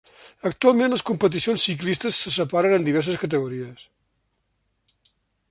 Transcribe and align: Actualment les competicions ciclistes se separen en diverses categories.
Actualment 0.49 0.93
les 0.95 1.03
competicions 1.09 1.65
ciclistes 1.69 2.21
se 2.25 2.33
separen 2.37 2.75
en 2.79 2.89
diverses 2.89 3.21
categories. 3.27 3.85